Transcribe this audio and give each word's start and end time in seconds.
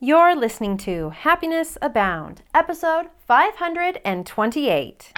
You're 0.00 0.36
listening 0.36 0.76
to 0.78 1.10
Happiness 1.10 1.76
Abound, 1.82 2.42
episode 2.54 3.06
528. 3.26 5.12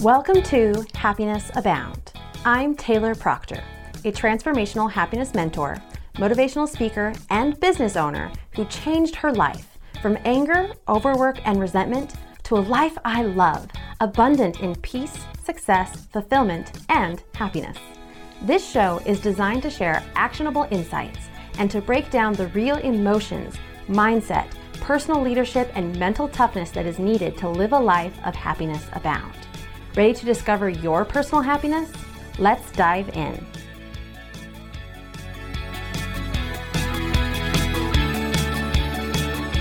Welcome 0.00 0.42
to 0.44 0.86
Happiness 0.94 1.50
Abound. 1.56 2.12
I'm 2.44 2.76
Taylor 2.76 3.16
Proctor, 3.16 3.64
a 4.04 4.12
transformational 4.12 4.88
happiness 4.88 5.34
mentor, 5.34 5.76
motivational 6.18 6.68
speaker, 6.68 7.12
and 7.30 7.58
business 7.58 7.96
owner 7.96 8.30
who 8.54 8.64
changed 8.66 9.16
her 9.16 9.32
life 9.32 9.76
from 10.00 10.16
anger, 10.24 10.70
overwork, 10.88 11.44
and 11.44 11.58
resentment 11.58 12.14
to 12.44 12.58
a 12.58 12.60
life 12.60 12.96
I 13.04 13.22
love, 13.22 13.66
abundant 14.00 14.60
in 14.60 14.76
peace, 14.76 15.18
success, 15.48 16.04
fulfillment, 16.12 16.72
and 16.90 17.22
happiness. 17.32 17.78
This 18.42 18.62
show 18.70 19.00
is 19.06 19.18
designed 19.18 19.62
to 19.62 19.70
share 19.70 20.04
actionable 20.14 20.68
insights 20.70 21.20
and 21.58 21.70
to 21.70 21.80
break 21.80 22.10
down 22.10 22.34
the 22.34 22.48
real 22.48 22.76
emotions, 22.76 23.54
mindset, 23.88 24.46
personal 24.74 25.22
leadership, 25.22 25.72
and 25.74 25.98
mental 25.98 26.28
toughness 26.28 26.70
that 26.72 26.84
is 26.84 26.98
needed 26.98 27.38
to 27.38 27.48
live 27.48 27.72
a 27.72 27.78
life 27.78 28.14
of 28.26 28.34
happiness 28.34 28.84
abound. 28.92 29.32
Ready 29.96 30.12
to 30.12 30.26
discover 30.26 30.68
your 30.68 31.06
personal 31.06 31.40
happiness? 31.40 31.90
Let's 32.38 32.70
dive 32.72 33.08
in. 33.16 33.34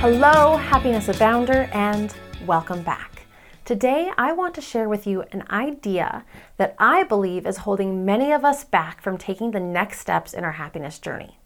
Hello, 0.01 0.57
Happiness 0.57 1.07
Abounder, 1.07 1.73
and 1.73 2.13
welcome 2.45 2.83
back. 2.83 3.16
Today, 3.67 4.11
I 4.17 4.31
want 4.31 4.55
to 4.55 4.61
share 4.61 4.87
with 4.87 5.05
you 5.05 5.25
an 5.33 5.43
idea 5.49 6.23
that 6.55 6.73
I 6.79 7.03
believe 7.03 7.45
is 7.45 7.57
holding 7.57 8.05
many 8.05 8.31
of 8.31 8.45
us 8.45 8.63
back 8.63 9.01
from 9.01 9.17
taking 9.17 9.51
the 9.51 9.59
next 9.59 9.99
steps 9.99 10.33
in 10.33 10.45
our 10.45 10.53
happiness 10.53 10.99
journey. 10.99 11.37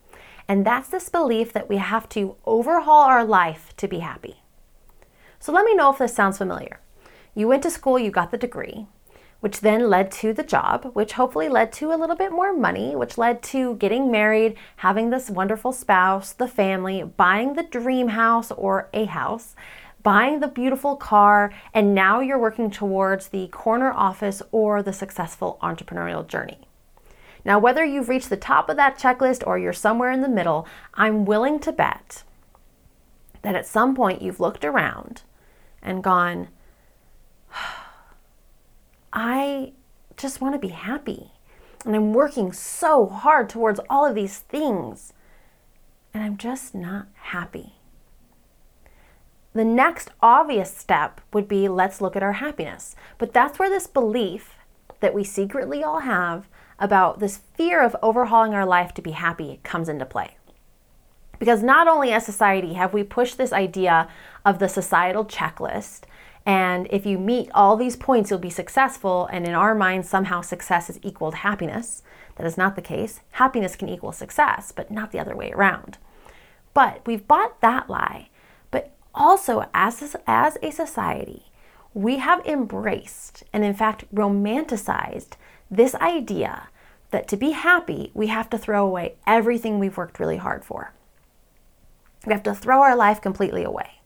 And 0.47 0.63
that's 0.63 0.88
this 0.88 1.09
belief 1.09 1.52
that 1.53 1.67
we 1.67 1.78
have 1.78 2.08
to 2.09 2.36
overhaul 2.45 3.02
our 3.05 3.25
life 3.25 3.75
to 3.78 3.88
be 3.88 4.02
happy. 4.02 4.44
So 5.39 5.52
let 5.52 5.66
me 5.66 5.73
know 5.73 5.91
if 5.91 5.97
this 5.97 6.13
sounds 6.13 6.38
familiar. 6.38 6.80
You 7.33 7.47
went 7.47 7.63
to 7.63 7.72
school, 7.72 7.97
you 7.97 8.11
got 8.11 8.30
the 8.30 8.38
degree, 8.38 8.85
which 9.39 9.61
then 9.61 9.89
led 9.89 10.11
to 10.11 10.31
the 10.31 10.44
job, 10.44 10.91
which 10.94 11.13
hopefully 11.13 11.50
led 11.50 11.73
to 11.73 11.91
a 11.91 11.97
little 11.97 12.16
bit 12.16 12.31
more 12.31 12.56
money, 12.56 12.95
which 12.95 13.17
led 13.17 13.41
to 13.41 13.78
getting 13.78 14.11
married, 14.11 14.56
having 14.75 15.09
this 15.09 15.31
wonderful 15.31 15.72
spouse, 15.72 16.33
the 16.33 16.47
family, 16.47 17.02
buying 17.02 17.56
the 17.56 17.63
dream 17.63 18.09
house 18.09 18.52
or 18.52 18.89
a 18.94 19.06
house, 19.06 19.56
buying 20.03 20.39
the 20.39 20.47
beautiful 20.47 20.95
car, 20.95 21.53
and 21.73 21.94
now 21.95 22.19
you're 22.19 22.39
working 22.39 22.71
towards 22.71 23.27
the 23.27 23.47
corner 23.47 23.91
office 23.91 24.41
or 24.52 24.81
the 24.81 24.94
successful 24.94 25.57
entrepreneurial 25.61 26.25
journey. 26.25 26.59
Now, 27.44 27.59
whether 27.59 27.83
you've 27.83 28.09
reached 28.09 28.29
the 28.29 28.38
top 28.38 28.69
of 28.69 28.77
that 28.77 28.99
checklist 28.99 29.45
or 29.45 29.57
you're 29.57 29.73
somewhere 29.73 30.11
in 30.11 30.22
the 30.22 30.29
middle, 30.29 30.67
I'm 30.94 31.25
willing 31.25 31.59
to 31.61 31.72
bet 31.72 32.23
that 33.41 33.55
at 33.55 33.66
some 33.66 33.95
point 33.95 34.22
you've 34.22 34.39
looked 34.39 34.63
around 34.63 35.23
and 35.81 36.03
gone, 36.03 36.49
I 39.13 39.73
just 40.17 40.39
want 40.39 40.53
to 40.53 40.59
be 40.59 40.69
happy. 40.69 41.31
And 41.83 41.95
I'm 41.95 42.13
working 42.13 42.53
so 42.53 43.07
hard 43.07 43.49
towards 43.49 43.79
all 43.89 44.05
of 44.05 44.13
these 44.13 44.39
things. 44.39 45.13
And 46.13 46.23
I'm 46.23 46.38
just 46.38 46.75
not 46.75 47.07
happy. 47.16 47.73
The 49.53 49.66
next 49.66 50.11
obvious 50.21 50.75
step 50.75 51.19
would 51.33 51.47
be 51.47 51.67
let's 51.67 51.99
look 51.99 52.16
at 52.16 52.23
our 52.23 52.33
happiness. 52.33 52.95
But 53.17 53.33
that's 53.33 53.59
where 53.59 53.69
this 53.69 53.88
belief 53.88 54.55
that 55.02 55.13
we 55.13 55.23
secretly 55.23 55.83
all 55.83 55.99
have 55.99 56.47
about 56.80 57.19
this 57.19 57.41
fear 57.55 57.81
of 57.81 57.95
overhauling 58.02 58.53
our 58.53 58.66
life 58.66 58.94
to 58.94 59.02
be 59.02 59.11
happy 59.11 59.59
comes 59.63 59.89
into 59.89 60.05
play. 60.05 60.38
Because 61.38 61.63
not 61.63 61.88
only 61.88 62.11
as 62.11 62.25
society 62.25 62.73
have 62.73 62.94
we 62.94 63.03
pushed 63.03 63.38
this 63.38 63.52
idea 63.52 64.07
of 64.45 64.59
the 64.59 64.69
societal 64.69 65.25
checklist, 65.25 66.03
and 66.45 66.88
if 66.90 67.06
you 67.06 67.17
meet 67.17 67.51
all 67.53 67.75
these 67.75 67.95
points, 67.95 68.29
you'll 68.29 68.40
be 68.40 68.50
successful, 68.50 69.28
and 69.31 69.45
in 69.45 69.53
our 69.53 69.75
minds, 69.75 70.09
somehow 70.09 70.41
success 70.41 70.90
is 70.90 71.00
equal 71.03 71.31
to 71.31 71.38
happiness. 71.38 72.03
That 72.38 72.47
is 72.47 72.57
not 72.57 72.75
the 72.75 72.81
case. 72.81 73.19
Happiness 73.31 73.75
can 73.75 73.90
equal 73.90 74.11
success, 74.11 74.72
but 74.72 74.90
not 74.90 75.11
the 75.11 75.19
other 75.19 75.35
way 75.35 75.51
around. 75.51 75.97
But 76.73 77.01
we've 77.06 77.28
bought 77.28 77.61
that 77.61 77.90
lie 77.90 78.29
also, 79.13 79.66
as, 79.73 80.16
as 80.27 80.57
a 80.61 80.72
society, 80.72 81.45
we 81.94 82.17
have 82.17 82.45
embraced 82.45 83.44
and, 83.51 83.63
in 83.63 83.73
fact, 83.73 84.13
romanticized 84.13 85.33
this 85.69 85.95
idea 85.95 86.69
that 87.11 87.27
to 87.27 87.38
be 87.38 87.51
happy, 87.51 88.11
we 88.13 88.27
have 88.27 88.49
to 88.49 88.57
throw 88.57 88.85
away 88.85 89.16
everything 89.27 89.79
we've 89.79 89.97
worked 89.97 90.19
really 90.19 90.38
hard 90.38 90.63
for. 90.63 90.94
We 92.25 92.33
have 92.33 92.44
to 92.44 92.55
throw 92.55 92.81
our 92.81 92.95
life 92.95 93.22
completely 93.22 93.63
away. 93.63 94.01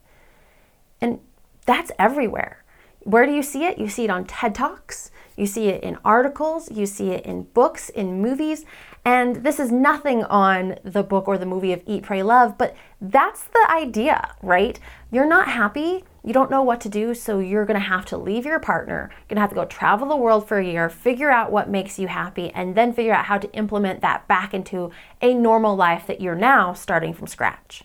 And 0.99 1.19
that's 1.65 1.91
everywhere. 1.99 2.63
Where 3.01 3.25
do 3.27 3.33
you 3.33 3.43
see 3.43 3.65
it? 3.65 3.77
You 3.77 3.87
see 3.87 4.05
it 4.05 4.09
on 4.09 4.25
TED 4.25 4.55
Talks, 4.55 5.11
you 5.37 5.45
see 5.45 5.67
it 5.67 5.83
in 5.83 5.97
articles, 6.03 6.71
you 6.71 6.87
see 6.87 7.11
it 7.11 7.25
in 7.25 7.43
books, 7.43 7.89
in 7.89 8.21
movies. 8.21 8.65
And 9.05 9.43
this 9.43 9.59
is 9.59 9.71
nothing 9.71 10.23
on 10.23 10.79
the 10.83 11.03
book 11.03 11.27
or 11.27 11.37
the 11.37 11.45
movie 11.45 11.71
of 11.71 11.83
Eat, 11.85 12.01
Pray, 12.01 12.23
Love, 12.23 12.57
but 12.57 12.75
that's 12.99 13.43
the 13.43 13.67
idea, 13.69 14.33
right? 14.41 14.79
You're 15.11 15.27
not 15.27 15.47
happy, 15.47 16.03
you 16.23 16.33
don't 16.33 16.49
know 16.49 16.63
what 16.63 16.81
to 16.81 16.89
do, 16.89 17.13
so 17.13 17.37
you're 17.37 17.65
gonna 17.65 17.77
have 17.77 18.05
to 18.05 18.17
leave 18.17 18.47
your 18.47 18.59
partner, 18.59 19.11
you're 19.11 19.35
gonna 19.35 19.41
have 19.41 19.51
to 19.51 19.55
go 19.55 19.65
travel 19.65 20.07
the 20.07 20.15
world 20.15 20.47
for 20.47 20.57
a 20.57 20.65
year, 20.65 20.89
figure 20.89 21.29
out 21.29 21.51
what 21.51 21.69
makes 21.69 21.99
you 21.99 22.07
happy, 22.07 22.49
and 22.49 22.73
then 22.73 22.93
figure 22.93 23.13
out 23.13 23.25
how 23.25 23.37
to 23.37 23.51
implement 23.53 24.01
that 24.01 24.27
back 24.27 24.55
into 24.55 24.89
a 25.21 25.35
normal 25.35 25.75
life 25.75 26.07
that 26.07 26.19
you're 26.19 26.33
now 26.33 26.73
starting 26.73 27.13
from 27.13 27.27
scratch. 27.27 27.83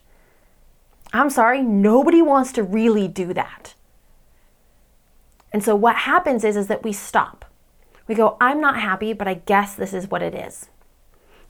I'm 1.13 1.29
sorry, 1.29 1.61
nobody 1.61 2.23
wants 2.23 2.51
to 2.53 2.63
really 2.63 3.09
do 3.09 3.35
that. 3.35 3.75
And 5.53 5.63
so 5.63 5.77
what 5.77 5.97
happens 5.97 6.45
is, 6.45 6.57
is 6.57 6.69
that 6.69 6.83
we 6.83 6.95
stop. 6.95 7.45
We 8.07 8.15
go, 8.15 8.39
I'm 8.41 8.61
not 8.61 8.81
happy, 8.81 9.13
but 9.13 9.29
I 9.29 9.35
guess 9.35 9.75
this 9.75 9.93
is 9.93 10.09
what 10.09 10.23
it 10.23 10.35
is. 10.35 10.71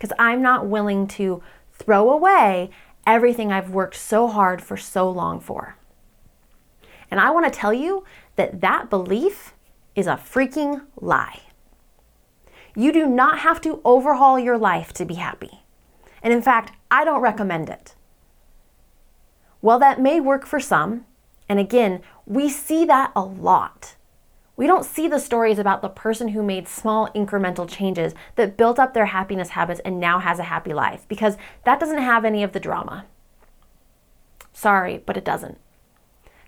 Because 0.01 0.17
I'm 0.19 0.41
not 0.41 0.67
willing 0.67 1.07
to 1.09 1.43
throw 1.75 2.11
away 2.11 2.71
everything 3.07 3.53
I've 3.53 3.69
worked 3.71 3.97
so 3.97 4.29
hard 4.29 4.63
for 4.63 4.79
so 4.79 5.11
long 5.11 5.41
for. 5.41 5.77
And 7.11 7.21
I 7.21 7.31
want 7.31 7.53
to 7.53 7.57
tell 7.57 7.75
you 7.75 8.05
that 8.37 8.63
that 8.63 8.89
belief 8.89 9.55
is 9.95 10.07
a 10.07 10.15
freaking 10.15 10.87
lie. 10.99 11.43
You 12.75 12.93
do 12.93 13.07
not 13.07 13.41
have 13.41 13.61
to 13.61 13.83
overhaul 13.85 14.39
your 14.39 14.57
life 14.57 14.95
to 14.95 15.05
be 15.05 15.15
happy. 15.15 15.61
And 16.23 16.33
in 16.33 16.41
fact, 16.41 16.73
I 16.91 17.05
don't 17.05 17.21
recommend 17.21 17.69
it. 17.69 17.95
Well, 19.61 19.79
that 19.81 20.01
may 20.01 20.19
work 20.21 20.47
for 20.47 20.61
some, 20.61 21.05
and 21.47 21.59
again, 21.59 22.01
we 22.25 22.49
see 22.49 22.87
that 22.87 23.13
a 23.15 23.23
lot. 23.23 23.97
We 24.61 24.67
don't 24.67 24.85
see 24.85 25.09
the 25.09 25.19
stories 25.19 25.59
about 25.59 25.81
the 25.81 25.89
person 25.89 26.29
who 26.29 26.43
made 26.43 26.69
small 26.69 27.09
incremental 27.15 27.67
changes 27.67 28.13
that 28.37 28.59
built 28.59 28.79
up 28.79 28.93
their 28.93 29.07
happiness 29.07 29.49
habits 29.49 29.81
and 29.87 29.99
now 29.99 30.19
has 30.19 30.39
a 30.39 30.43
happy 30.43 30.75
life 30.75 31.07
because 31.09 31.39
that 31.65 31.81
doesn't 31.81 31.97
have 31.97 32.27
any 32.27 32.43
of 32.43 32.53
the 32.53 32.61
drama. 32.61 33.07
Sorry, 34.53 35.03
but 35.07 35.17
it 35.17 35.25
doesn't. 35.25 35.57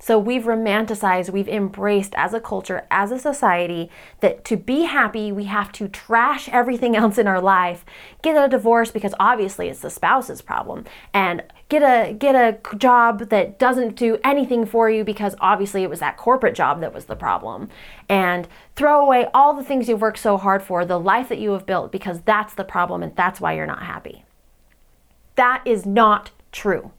So 0.03 0.19
we've 0.19 0.43
romanticized, 0.43 1.31
we've 1.31 1.49
embraced 1.49 2.13
as 2.17 2.35
a 2.35 2.41
culture, 2.41 2.85
as 2.91 3.13
a 3.13 3.21
society, 3.21 3.89
that 4.19 4.45
to 4.47 4.57
be 4.57 4.83
happy, 4.83 5.31
we 5.31 5.45
have 5.45 5.71
to 5.75 5.87
trash 5.87 6.49
everything 6.49 6.97
else 7.03 7.19
in 7.19 7.29
our 7.29 7.41
life, 7.41 7.85
get 8.21 8.35
a 8.35 8.49
divorce 8.49 8.91
because 8.91 9.15
obviously 9.21 9.69
it's 9.69 9.79
the 9.79 9.91
spouse's 9.91 10.43
problem, 10.43 10.87
and 11.15 11.45
get 11.69 11.83
a 11.83 12.15
get 12.15 12.35
a 12.35 12.59
job 12.77 13.29
that 13.29 13.61
doesn't 13.61 13.95
do 13.95 14.19
anything 14.25 14.67
for 14.67 14.91
you 14.91 15.05
because 15.05 15.37
obviously 15.39 15.85
it 15.85 15.91
was 15.91 16.01
that 16.01 16.17
corporate 16.17 16.57
job 16.57 16.81
that 16.81 16.93
was 16.93 17.05
the 17.05 17.15
problem, 17.15 17.69
and 18.09 18.49
throw 18.75 19.01
away 19.05 19.29
all 19.33 19.55
the 19.55 19.63
things 19.63 19.89
you've 19.89 20.01
worked 20.01 20.19
so 20.19 20.37
hard 20.37 20.65
for, 20.65 20.85
the 20.85 20.99
life 20.99 21.29
that 21.29 21.39
you 21.39 21.53
have 21.53 21.65
built 21.65 21.93
because 21.93 22.23
that's 22.23 22.55
the 22.55 22.65
problem 22.65 23.05
and 23.05 23.15
that's 23.15 23.41
why 23.41 23.53
you're 23.53 23.67
not 23.67 23.85
happy. 23.85 24.25
That 25.37 25.63
is 25.65 25.87
not 25.87 26.33
true. 26.51 26.91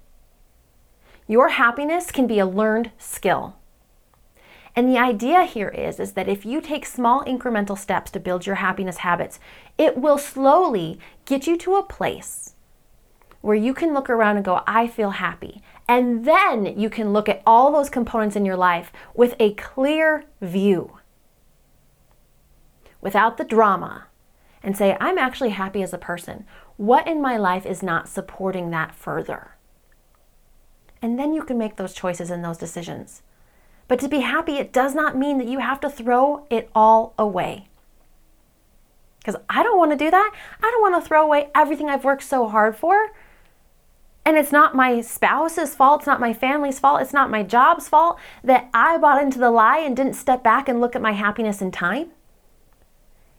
Your 1.27 1.49
happiness 1.49 2.11
can 2.11 2.27
be 2.27 2.39
a 2.39 2.45
learned 2.45 2.91
skill. 2.97 3.57
And 4.75 4.89
the 4.89 4.97
idea 4.97 5.43
here 5.43 5.69
is, 5.69 5.99
is 5.99 6.13
that 6.13 6.27
if 6.27 6.45
you 6.45 6.59
take 6.59 6.85
small 6.85 7.23
incremental 7.25 7.77
steps 7.77 8.09
to 8.11 8.19
build 8.19 8.45
your 8.45 8.55
happiness 8.55 8.97
habits, 8.97 9.39
it 9.77 9.97
will 9.97 10.17
slowly 10.17 10.99
get 11.25 11.45
you 11.45 11.57
to 11.57 11.75
a 11.75 11.83
place 11.83 12.55
where 13.41 13.55
you 13.55 13.73
can 13.73 13.93
look 13.93 14.09
around 14.09 14.37
and 14.37 14.45
go, 14.45 14.61
I 14.65 14.87
feel 14.87 15.11
happy. 15.11 15.61
And 15.87 16.25
then 16.25 16.79
you 16.79 16.89
can 16.89 17.13
look 17.13 17.27
at 17.27 17.43
all 17.45 17.71
those 17.71 17.89
components 17.89 18.35
in 18.35 18.45
your 18.45 18.55
life 18.55 18.91
with 19.13 19.35
a 19.37 19.53
clear 19.55 20.23
view 20.41 20.97
without 23.01 23.37
the 23.37 23.43
drama 23.43 24.07
and 24.63 24.77
say, 24.77 24.95
I'm 24.99 25.17
actually 25.17 25.49
happy 25.49 25.83
as 25.83 25.93
a 25.93 25.97
person. 25.97 26.45
What 26.77 27.05
in 27.05 27.21
my 27.21 27.35
life 27.35 27.65
is 27.65 27.83
not 27.83 28.07
supporting 28.07 28.71
that 28.71 28.95
further? 28.95 29.52
And 31.03 31.19
then 31.19 31.33
you 31.33 31.43
can 31.43 31.57
make 31.57 31.75
those 31.75 31.93
choices 31.93 32.31
and 32.31 32.43
those 32.43 32.57
decisions. 32.57 33.21
But 33.89 33.99
to 33.99 34.07
be 34.07 34.21
happy, 34.21 34.53
it 34.53 34.71
does 34.71 34.95
not 34.95 35.17
mean 35.17 35.37
that 35.37 35.47
you 35.47 35.59
have 35.59 35.81
to 35.81 35.89
throw 35.89 36.47
it 36.49 36.69
all 36.73 37.13
away. 37.19 37.67
Because 39.19 39.35
I 39.49 39.63
don't 39.63 39.77
want 39.77 39.91
to 39.91 39.97
do 39.97 40.09
that. 40.09 40.31
I 40.61 40.71
don't 40.71 40.81
want 40.81 41.03
to 41.03 41.07
throw 41.07 41.23
away 41.23 41.49
everything 41.53 41.89
I've 41.89 42.05
worked 42.05 42.23
so 42.23 42.47
hard 42.47 42.77
for. 42.77 43.11
And 44.25 44.37
it's 44.37 44.53
not 44.53 44.73
my 44.73 45.01
spouse's 45.01 45.75
fault, 45.75 46.01
it's 46.01 46.07
not 46.07 46.21
my 46.21 46.33
family's 46.33 46.79
fault, 46.79 47.01
it's 47.01 47.11
not 47.11 47.29
my 47.29 47.43
job's 47.43 47.89
fault 47.89 48.17
that 48.41 48.69
I 48.73 48.97
bought 48.97 49.21
into 49.21 49.37
the 49.37 49.51
lie 49.51 49.79
and 49.79 49.97
didn't 49.97 50.13
step 50.13 50.41
back 50.41 50.69
and 50.69 50.79
look 50.79 50.95
at 50.95 51.01
my 51.01 51.11
happiness 51.11 51.61
in 51.61 51.71
time. 51.71 52.11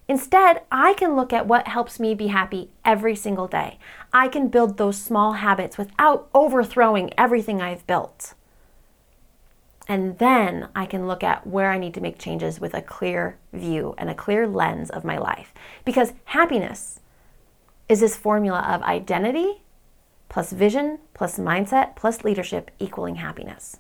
Instead, 0.07 0.63
I 0.71 0.95
can 0.95 1.17
look 1.17 1.33
at 1.33 1.47
what 1.47 1.69
helps 1.69 1.99
me 1.99 2.15
be 2.15 2.27
happy 2.27 2.71
every 2.85 3.17
single 3.17 3.49
day. 3.49 3.79
I 4.13 4.29
can 4.29 4.49
build 4.49 4.77
those 4.77 5.01
small 5.01 5.35
habits 5.35 5.79
without 5.79 6.29
overthrowing 6.35 7.13
everything 7.17 7.63
I've 7.63 7.87
built. 7.87 8.35
And 9.89 10.19
then 10.19 10.69
I 10.75 10.87
can 10.87 11.07
look 11.07 11.23
at 11.23 11.47
where 11.47 11.71
I 11.71 11.79
need 11.79 11.95
to 11.95 12.01
make 12.01 12.19
changes 12.19 12.61
with 12.61 12.75
a 12.75 12.83
clear 12.83 13.39
view 13.53 13.95
and 13.99 14.11
a 14.11 14.15
clear 14.15 14.47
lens 14.47 14.91
of 14.91 15.05
my 15.05 15.19
life. 15.19 15.53
Because 15.85 16.13
happiness 16.27 17.01
is 17.89 18.01
this 18.01 18.17
formula 18.17 18.61
of 18.61 18.83
identity 18.83 19.63
plus 20.29 20.53
vision 20.53 20.99
plus 21.13 21.39
mindset 21.39 21.97
plus 21.97 22.25
leadership 22.25 22.71
equaling 22.79 23.17
happiness. 23.17 23.79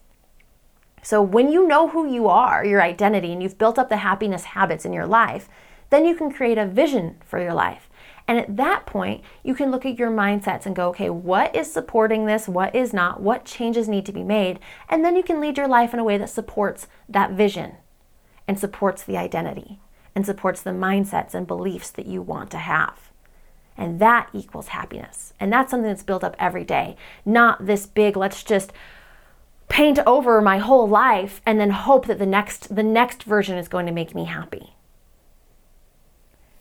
So 1.03 1.21
when 1.21 1.53
you 1.53 1.67
know 1.67 1.89
who 1.89 2.11
you 2.11 2.29
are, 2.29 2.65
your 2.65 2.83
identity, 2.83 3.33
and 3.33 3.43
you've 3.43 3.59
built 3.59 3.79
up 3.79 3.91
the 3.91 3.99
happiness 3.99 4.45
habits 4.45 4.87
in 4.87 4.93
your 4.93 5.07
life, 5.07 5.49
then 5.91 6.05
you 6.05 6.15
can 6.15 6.33
create 6.33 6.59
a 6.59 6.67
vision 6.67 7.17
for 7.25 7.41
your 7.41 7.55
life. 7.55 7.89
And 8.27 8.39
at 8.39 8.57
that 8.57 8.87
point, 8.87 9.23
you 9.43 9.55
can 9.55 9.71
look 9.71 9.85
at 9.85 9.99
your 9.99 10.11
mindsets 10.11 10.65
and 10.65 10.75
go, 10.75 10.89
okay, 10.89 11.11
what 11.11 11.55
is 11.55 11.71
supporting 11.71 12.25
this? 12.25 12.49
What 12.49 12.75
is 12.75 12.93
not? 12.95 13.21
What 13.21 13.45
changes 13.45 13.89
need 13.89 14.07
to 14.07 14.13
be 14.13 14.23
made? 14.23 14.61
And 14.89 15.05
then 15.05 15.15
you 15.15 15.23
can 15.23 15.41
lead 15.41 15.59
your 15.59 15.69
life 15.69 15.93
in 15.93 16.01
a 16.01 16.05
way 16.05 16.17
that 16.17 16.31
supports 16.31 16.87
that 17.09 17.33
vision 17.33 17.77
and 18.49 18.59
supports 18.59 19.03
the 19.03 19.19
identity 19.19 19.81
and 20.15 20.25
supports 20.25 20.63
the 20.63 20.71
mindsets 20.71 21.35
and 21.35 21.47
beliefs 21.47 21.91
that 21.91 22.07
you 22.07 22.23
want 22.23 22.51
to 22.53 22.59
have. 22.59 23.11
And 23.77 24.01
that 24.01 24.31
equals 24.33 24.69
happiness. 24.69 25.35
And 25.41 25.53
that's 25.53 25.71
something 25.71 25.89
that's 25.89 26.03
built 26.03 26.25
up 26.25 26.37
every 26.39 26.65
day, 26.65 26.97
not 27.25 27.67
this 27.67 27.87
big, 27.87 28.17
let's 28.17 28.43
just 28.43 28.73
paint 29.69 29.99
over 30.07 30.41
my 30.41 30.59
whole 30.59 30.89
life 30.89 31.41
and 31.45 31.59
then 31.59 31.71
hope 31.71 32.07
that 32.07 32.19
the 32.19 32.27
next 32.27 32.75
the 32.75 32.83
next 32.83 33.25
version 33.25 33.59
is 33.59 33.67
going 33.67 33.87
to 33.87 33.93
make 33.93 34.15
me 34.15 34.27
happy. 34.27 34.75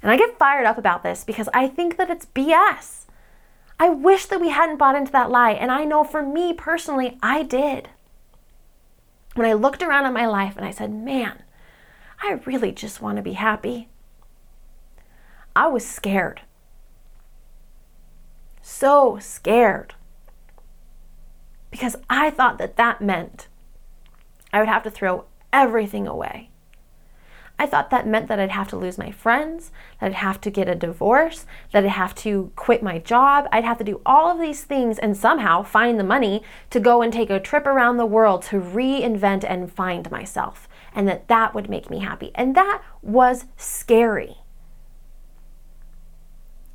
And 0.03 0.11
I 0.11 0.17
get 0.17 0.37
fired 0.37 0.65
up 0.65 0.77
about 0.77 1.01
this 1.01 1.23
because 1.23 1.47
I 1.53 1.67
think 1.67 1.95
that 1.95 2.09
it's 2.09 2.25
BS. 2.25 3.05
I 3.79 3.87
wish 3.89 4.25
that 4.25 4.41
we 4.41 4.49
hadn't 4.49 4.77
bought 4.77 4.97
into 4.97 5.13
that 5.13 5.31
lie. 5.31 5.51
And 5.51 5.71
I 5.71 5.85
know 5.85 6.03
for 6.03 6.21
me 6.21 6.53
personally, 6.53 7.17
I 7.23 7.43
did. 7.43 7.89
When 9.35 9.47
I 9.47 9.53
looked 9.53 9.81
around 9.81 10.05
at 10.05 10.13
my 10.13 10.27
life 10.27 10.57
and 10.57 10.65
I 10.65 10.71
said, 10.71 10.93
man, 10.93 11.41
I 12.21 12.39
really 12.45 12.73
just 12.73 13.01
want 13.01 13.15
to 13.15 13.23
be 13.23 13.33
happy, 13.33 13.87
I 15.55 15.67
was 15.67 15.85
scared. 15.85 16.41
So 18.61 19.17
scared. 19.19 19.95
Because 21.71 21.95
I 22.09 22.29
thought 22.29 22.57
that 22.57 22.75
that 22.75 23.01
meant 23.01 23.47
I 24.51 24.59
would 24.59 24.67
have 24.67 24.83
to 24.83 24.91
throw 24.91 25.25
everything 25.51 26.07
away. 26.07 26.49
I 27.59 27.67
thought 27.67 27.91
that 27.91 28.07
meant 28.07 28.27
that 28.27 28.39
I'd 28.39 28.51
have 28.51 28.67
to 28.69 28.77
lose 28.77 28.97
my 28.97 29.11
friends, 29.11 29.71
that 29.99 30.07
I'd 30.07 30.13
have 30.13 30.41
to 30.41 30.49
get 30.49 30.67
a 30.67 30.75
divorce, 30.75 31.45
that 31.71 31.83
I'd 31.83 31.89
have 31.91 32.15
to 32.15 32.51
quit 32.55 32.81
my 32.81 32.97
job. 32.97 33.47
I'd 33.51 33.63
have 33.63 33.77
to 33.77 33.83
do 33.83 34.01
all 34.05 34.31
of 34.31 34.39
these 34.39 34.63
things 34.63 34.97
and 34.97 35.15
somehow 35.15 35.61
find 35.61 35.99
the 35.99 36.03
money 36.03 36.41
to 36.71 36.79
go 36.79 37.01
and 37.01 37.13
take 37.13 37.29
a 37.29 37.39
trip 37.39 37.67
around 37.67 37.97
the 37.97 38.05
world 38.05 38.41
to 38.43 38.59
reinvent 38.59 39.45
and 39.47 39.71
find 39.71 40.09
myself. 40.09 40.67
And 40.95 41.07
that 41.07 41.27
that 41.27 41.53
would 41.53 41.69
make 41.69 41.89
me 41.89 41.99
happy. 41.99 42.31
And 42.35 42.55
that 42.55 42.81
was 43.01 43.45
scary. 43.55 44.37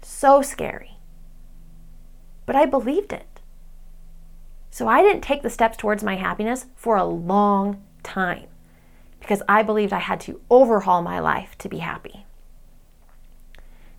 So 0.01 0.43
scary. 0.43 0.99
But 2.47 2.57
I 2.57 2.67
believed 2.67 3.13
it. 3.13 3.41
So 4.71 4.87
I 4.87 5.03
didn't 5.03 5.23
take 5.23 5.43
the 5.43 5.51
steps 5.51 5.77
towards 5.77 6.05
my 6.05 6.17
happiness 6.17 6.67
for 6.77 6.97
a 6.97 7.05
long 7.05 7.83
time 8.03 8.47
because 9.20 9.43
I 9.49 9.62
believed 9.62 9.93
I 9.93 9.99
had 9.99 10.20
to 10.20 10.41
overhaul 10.50 11.03
my 11.03 11.19
life 11.19 11.56
to 11.59 11.69
be 11.69 11.79
happy. 11.79 12.25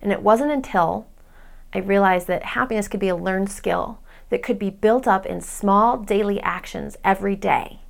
And 0.02 0.12
it 0.12 0.22
wasn't 0.22 0.52
until 0.52 1.06
I 1.74 1.78
realized 1.78 2.26
that 2.26 2.42
happiness 2.42 2.88
could 2.88 3.00
be 3.00 3.08
a 3.08 3.16
learned 3.16 3.50
skill 3.50 4.00
that 4.30 4.42
could 4.42 4.58
be 4.58 4.70
built 4.70 5.06
up 5.06 5.26
in 5.26 5.40
small 5.40 5.98
daily 5.98 6.40
actions 6.40 6.96
every 7.04 7.36
day. 7.36 7.80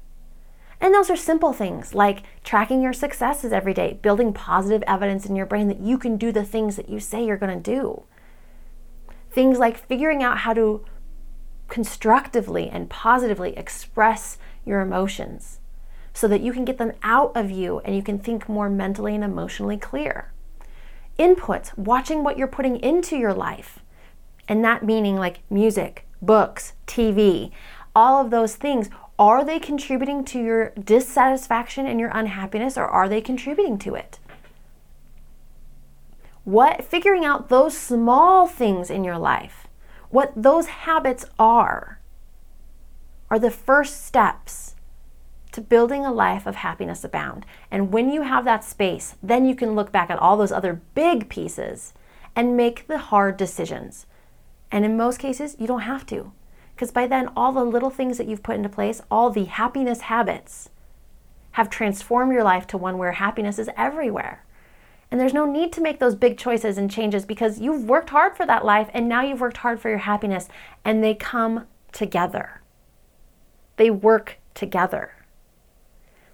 And 0.81 0.95
those 0.95 1.11
are 1.11 1.17
simple 1.17 1.53
things 1.53 1.95
like 1.95 2.23
tracking 2.43 2.81
your 2.81 2.95
successes 2.95 3.53
every 3.53 3.75
day, 3.75 3.99
building 4.01 4.33
positive 4.33 4.83
evidence 4.87 5.27
in 5.27 5.37
your 5.37 5.47
brain 5.47 5.69
that 5.69 5.81
you 5.81 5.99
can 5.99 6.17
do 6.17 6.33
the 6.33 6.45
things 6.45 6.77
that 6.77 6.89
you 6.89 6.99
say 6.99 7.25
you're 7.25 7.37
going 7.37 7.63
to 7.63 7.71
do. 7.71 8.05
Things 9.31 9.59
like 9.59 9.77
figuring 9.77 10.23
out 10.23 10.39
how 10.39 10.55
to 10.55 10.85
constructively 11.69 12.69
and 12.69 12.91
positively 12.91 13.57
express 13.57 14.39
your 14.65 14.81
emotions 14.81 15.60
so 16.13 16.29
that 16.29 16.41
you 16.41 16.53
can 16.53 16.65
get 16.65 16.79
them 16.79 16.93
out 17.03 17.33
of 17.37 17.51
you 17.51 17.81
and 17.81 17.95
you 17.95 18.03
can 18.03 18.19
think 18.19 18.49
more 18.49 18.69
mentally 18.69 19.15
and 19.15 19.25
emotionally 19.25 19.77
clear. 19.77 20.33
Input, 21.19 21.77
watching 21.77 22.25
what 22.25 22.39
you're 22.39 22.47
putting 22.47 22.77
into 22.77 23.17
your 23.17 23.35
life, 23.35 23.81
and 24.49 24.65
that 24.65 24.85
meaning 24.85 25.17
like 25.17 25.41
music, 25.51 26.07
books, 26.21 26.73
TV, 26.87 27.53
all 27.95 28.25
of 28.25 28.31
those 28.31 28.57
things. 28.57 28.89
Are 29.19 29.45
they 29.45 29.59
contributing 29.59 30.25
to 30.27 30.43
your 30.43 30.71
dissatisfaction 30.71 31.87
and 31.87 32.01
your 32.01 32.11
unhappiness, 32.15 32.79
or 32.79 32.87
are 32.87 33.09
they 33.09 33.21
contributing 33.21 33.79
to 33.81 33.95
it? 33.95 34.19
What 36.45 36.85
figuring 36.85 37.25
out 37.25 37.49
those 37.49 37.77
small 37.77 38.47
things 38.47 38.91
in 38.91 39.05
your 39.05 39.19
life, 39.19 39.69
what 40.09 40.33
those 40.35 40.67
habits 40.67 41.27
are, 41.39 42.01
are 43.31 43.39
the 43.39 43.51
first 43.51 44.05
steps 44.07 44.75
to 45.53 45.61
building 45.61 46.05
a 46.05 46.13
life 46.13 46.47
of 46.47 46.57
happiness 46.57 47.05
abound. 47.05 47.45
And 47.71 47.93
when 47.93 48.11
you 48.11 48.23
have 48.23 48.45
that 48.45 48.65
space, 48.65 49.17
then 49.23 49.45
you 49.45 49.55
can 49.55 49.75
look 49.75 49.91
back 49.93 50.11
at 50.11 50.19
all 50.19 50.37
those 50.37 50.53
other 50.53 50.81
big 50.95 51.29
pieces 51.29 51.93
and 52.37 52.57
make 52.57 52.87
the 52.87 52.99
hard 52.99 53.37
decisions. 53.37 54.07
And 54.71 54.85
in 54.85 54.97
most 54.97 55.19
cases, 55.19 55.57
you 55.59 55.67
don't 55.67 55.81
have 55.81 56.07
to. 56.07 56.33
Because 56.75 56.93
by 56.93 57.07
then, 57.07 57.29
all 57.37 57.53
the 57.53 57.65
little 57.65 57.91
things 57.91 58.17
that 58.19 58.27
you've 58.27 58.43
put 58.43 58.57
into 58.57 58.69
place, 58.69 59.03
all 59.11 59.31
the 59.31 59.45
happiness 59.45 60.03
habits, 60.03 60.71
have 61.53 61.69
transformed 61.69 62.33
your 62.33 62.45
life 62.45 62.67
to 62.69 62.79
one 62.79 62.97
where 62.97 63.13
happiness 63.13 63.59
is 63.59 63.69
everywhere. 63.77 64.45
And 65.11 65.21
there's 65.21 65.35
no 65.35 65.45
need 65.45 65.73
to 65.73 65.81
make 65.81 65.99
those 65.99 66.15
big 66.15 66.39
choices 66.39 66.79
and 66.79 66.91
changes 66.91 67.27
because 67.27 67.61
you've 67.61 67.85
worked 67.85 68.11
hard 68.11 68.37
for 68.37 68.47
that 68.47 68.65
life 68.65 68.89
and 68.95 69.09
now 69.09 69.23
you've 69.23 69.41
worked 69.41 69.59
hard 69.59 69.81
for 69.81 69.89
your 69.89 69.99
happiness 69.99 70.49
and 70.85 71.03
they 71.03 71.15
come 71.15 71.67
together. 71.91 72.61
They 73.77 73.91
work 73.91 74.39
together. 74.55 75.13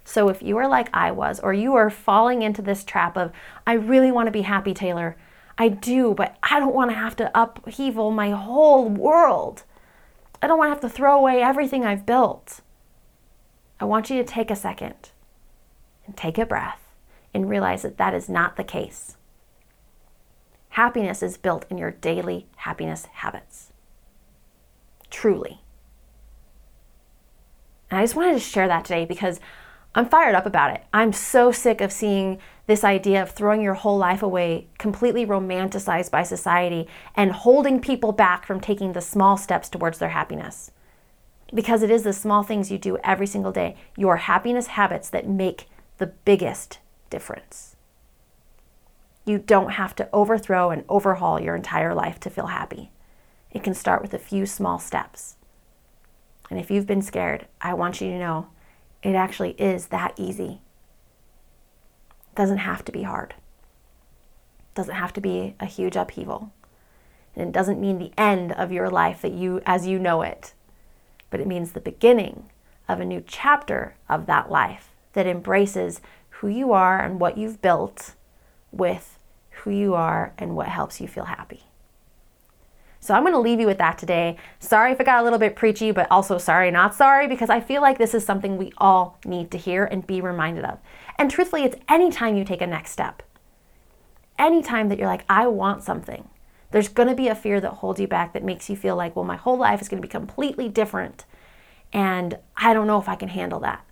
So 0.07 0.29
if 0.29 0.41
you 0.41 0.55
are 0.55 0.69
like 0.69 0.87
I 0.93 1.11
was, 1.11 1.37
or 1.41 1.53
you 1.53 1.75
are 1.75 1.89
falling 1.89 2.41
into 2.41 2.61
this 2.61 2.85
trap 2.85 3.17
of, 3.17 3.33
I 3.67 3.73
really 3.73 4.09
want 4.09 4.27
to 4.27 4.31
be 4.31 4.43
happy, 4.43 4.73
Taylor, 4.73 5.17
I 5.57 5.67
do, 5.67 6.13
but 6.13 6.37
I 6.41 6.61
don't 6.61 6.73
want 6.73 6.91
to 6.91 6.95
have 6.95 7.17
to 7.17 7.29
upheaval 7.37 8.11
my 8.11 8.29
whole 8.29 8.87
world. 8.87 9.63
I 10.41 10.47
don't 10.47 10.57
want 10.57 10.69
to 10.69 10.75
have 10.75 10.89
to 10.89 10.95
throw 10.95 11.19
away 11.19 11.41
everything 11.41 11.83
I've 11.83 12.05
built. 12.05 12.61
I 13.81 13.85
want 13.85 14.09
you 14.09 14.15
to 14.15 14.23
take 14.23 14.49
a 14.49 14.55
second 14.55 15.11
and 16.05 16.15
take 16.15 16.37
a 16.37 16.45
breath 16.45 16.87
and 17.33 17.49
realize 17.49 17.81
that 17.81 17.97
that 17.97 18.13
is 18.13 18.29
not 18.29 18.55
the 18.55 18.63
case. 18.63 19.17
Happiness 20.69 21.21
is 21.21 21.35
built 21.35 21.65
in 21.69 21.77
your 21.77 21.91
daily 21.91 22.47
happiness 22.55 23.07
habits. 23.11 23.73
Truly. 25.09 25.59
And 27.91 27.99
I 27.99 28.03
just 28.03 28.15
wanted 28.15 28.35
to 28.35 28.39
share 28.39 28.69
that 28.69 28.85
today 28.85 29.03
because 29.03 29.41
I'm 29.97 30.07
fired 30.07 30.35
up 30.35 30.45
about 30.45 30.75
it. 30.75 30.83
I'm 30.93 31.11
so 31.11 31.51
sick 31.51 31.81
of 31.81 31.91
seeing 31.91 32.37
this 32.67 32.83
idea 32.83 33.19
of 33.19 33.31
throwing 33.31 33.63
your 33.63 33.73
whole 33.73 33.97
life 33.97 34.21
away 34.21 34.67
completely 34.77 35.25
romanticized 35.25 36.11
by 36.11 36.21
society 36.21 36.87
and 37.15 37.31
holding 37.31 37.81
people 37.81 38.11
back 38.11 38.45
from 38.45 38.61
taking 38.61 38.93
the 38.93 39.01
small 39.01 39.37
steps 39.37 39.69
towards 39.69 39.97
their 39.97 40.09
happiness. 40.09 40.69
Because 41.51 41.81
it 41.81 41.89
is 41.89 42.03
the 42.03 42.13
small 42.13 42.43
things 42.43 42.71
you 42.71 42.77
do 42.77 42.99
every 43.03 43.25
single 43.25 43.51
day, 43.51 43.75
your 43.97 44.17
happiness 44.17 44.67
habits, 44.67 45.09
that 45.09 45.27
make 45.27 45.67
the 45.97 46.05
biggest 46.05 46.77
difference. 47.09 47.75
You 49.25 49.39
don't 49.39 49.71
have 49.71 49.95
to 49.95 50.09
overthrow 50.13 50.69
and 50.69 50.85
overhaul 50.87 51.39
your 51.39 51.55
entire 51.55 51.95
life 51.95 52.19
to 52.19 52.29
feel 52.29 52.47
happy. 52.47 52.91
It 53.49 53.63
can 53.63 53.73
start 53.73 54.03
with 54.03 54.13
a 54.13 54.19
few 54.19 54.45
small 54.45 54.77
steps. 54.77 55.37
And 56.51 56.59
if 56.59 56.69
you've 56.69 56.85
been 56.85 57.01
scared, 57.01 57.47
I 57.61 57.73
want 57.73 57.99
you 57.99 58.11
to 58.11 58.19
know 58.19 58.49
it 59.03 59.15
actually 59.15 59.51
is 59.51 59.87
that 59.87 60.13
easy. 60.17 60.61
It 62.31 62.35
doesn't 62.35 62.57
have 62.57 62.83
to 62.85 62.91
be 62.91 63.03
hard. 63.03 63.35
It 64.59 64.75
doesn't 64.75 64.95
have 64.95 65.13
to 65.13 65.21
be 65.21 65.55
a 65.59 65.65
huge 65.65 65.95
upheaval. 65.95 66.51
And 67.35 67.47
it 67.47 67.53
doesn't 67.53 67.79
mean 67.79 67.99
the 67.99 68.13
end 68.17 68.51
of 68.53 68.71
your 68.71 68.89
life 68.89 69.21
that 69.21 69.33
you 69.33 69.61
as 69.65 69.85
you 69.85 69.99
know 69.99 70.23
it. 70.23 70.53
But 71.29 71.39
it 71.39 71.47
means 71.47 71.71
the 71.71 71.79
beginning 71.79 72.49
of 72.87 72.99
a 72.99 73.05
new 73.05 73.23
chapter 73.25 73.95
of 74.09 74.25
that 74.25 74.49
life 74.49 74.89
that 75.13 75.27
embraces 75.27 76.01
who 76.29 76.47
you 76.47 76.71
are 76.71 76.99
and 76.99 77.19
what 77.19 77.37
you've 77.37 77.61
built 77.61 78.15
with 78.71 79.19
who 79.49 79.71
you 79.71 79.93
are 79.93 80.33
and 80.37 80.55
what 80.55 80.67
helps 80.67 81.01
you 81.01 81.07
feel 81.07 81.25
happy. 81.25 81.63
So 83.07 83.13
I'm 83.13 83.23
going 83.23 83.31
to 83.31 83.39
leave 83.39 83.61
you 83.61 83.67
with 83.67 83.77
that 83.77 83.97
today. 83.97 84.35
Sorry 84.59 84.91
if 84.91 84.99
it 84.99 85.05
got 85.05 85.21
a 85.21 85.23
little 85.23 85.39
bit 85.39 85.55
preachy, 85.55 85.91
but 85.91 86.11
also 86.11 86.37
sorry, 86.37 86.71
not 86.71 86.93
sorry, 86.93 87.25
because 87.25 87.49
I 87.49 87.61
feel 87.61 87.81
like 87.81 87.97
this 87.97 88.13
is 88.13 88.25
something 88.25 88.57
we 88.57 88.73
all 88.79 89.17
need 89.23 89.49
to 89.51 89.57
hear 89.57 89.85
and 89.85 90.05
be 90.05 90.19
reminded 90.19 90.65
of. 90.65 90.77
And 91.17 91.31
truthfully, 91.31 91.63
it's 91.63 91.77
anytime 91.87 92.35
you 92.35 92.43
take 92.43 92.61
a 92.61 92.67
next 92.67 92.91
step, 92.91 93.23
anytime 94.37 94.89
that 94.89 94.99
you're 94.99 95.07
like, 95.07 95.23
I 95.29 95.47
want 95.47 95.83
something, 95.83 96.27
there's 96.71 96.89
going 96.89 97.07
to 97.07 97.15
be 97.15 97.29
a 97.29 97.35
fear 97.35 97.61
that 97.61 97.75
holds 97.75 98.01
you 98.01 98.09
back 98.09 98.33
that 98.33 98.43
makes 98.43 98.69
you 98.69 98.75
feel 98.75 98.97
like, 98.97 99.15
well, 99.15 99.23
my 99.23 99.37
whole 99.37 99.57
life 99.57 99.79
is 99.81 99.87
going 99.87 100.01
to 100.01 100.05
be 100.05 100.11
completely 100.11 100.67
different. 100.67 101.23
And 101.93 102.37
I 102.57 102.73
don't 102.73 102.87
know 102.87 102.99
if 102.99 103.07
I 103.07 103.15
can 103.15 103.29
handle 103.29 103.61
that. 103.61 103.85